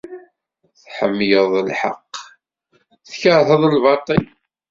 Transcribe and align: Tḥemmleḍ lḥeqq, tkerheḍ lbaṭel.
Tḥemmleḍ 0.81 1.51
lḥeqq, 1.69 2.13
tkerheḍ 3.07 3.61
lbaṭel. 3.75 4.23